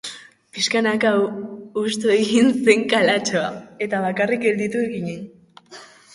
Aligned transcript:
Pixkanaka 0.57 1.11
hustu 1.81 2.13
egin 2.15 2.49
zen 2.71 2.87
kalatxoa, 2.95 3.45
eta 3.89 4.01
bakarrik 4.09 4.45
gelditu 4.49 4.85
ginen. 4.97 5.25